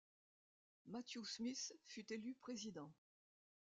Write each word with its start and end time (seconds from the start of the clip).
Matthew 0.87 1.23
Smith 1.25 1.73
fut 1.85 2.11
élu 2.11 2.33
président. 2.33 2.91